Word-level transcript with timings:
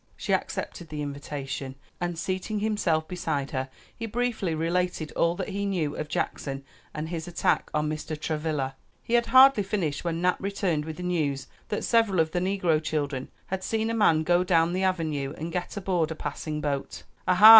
She 0.17 0.33
accepted 0.33 0.89
the 0.89 1.03
invitation, 1.03 1.75
and 1.99 2.17
seating 2.17 2.59
himself 2.59 3.07
beside 3.07 3.51
her 3.51 3.69
he 3.95 4.07
briefly 4.07 4.55
related 4.55 5.11
all 5.11 5.35
that 5.35 5.49
he 5.49 5.63
knew 5.63 5.95
of 5.95 6.07
Jackson 6.07 6.63
and 6.91 7.09
his 7.09 7.27
attack 7.27 7.69
on 7.71 7.87
Mr. 7.87 8.19
Travilla. 8.19 8.75
He 9.03 9.13
had 9.13 9.27
hardly 9.27 9.61
finished 9.61 10.03
when 10.03 10.19
Nap 10.19 10.37
returned 10.39 10.85
with 10.85 10.97
the 10.97 11.03
news 11.03 11.45
that 11.69 11.83
several 11.83 12.19
of 12.19 12.31
the 12.31 12.39
negro 12.39 12.81
children 12.83 13.29
had 13.45 13.63
seen 13.63 13.91
a 13.91 13.93
man 13.93 14.23
go 14.23 14.43
down 14.43 14.73
the 14.73 14.81
avenue 14.81 15.35
and 15.37 15.51
get 15.51 15.77
aboard 15.77 16.09
a 16.09 16.15
passing 16.15 16.61
boat. 16.61 17.03
"Ah 17.27 17.35
ha!" 17.35 17.49